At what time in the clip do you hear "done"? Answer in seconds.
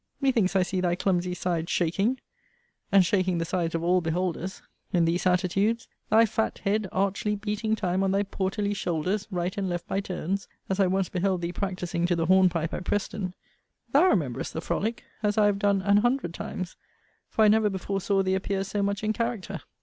15.59-15.83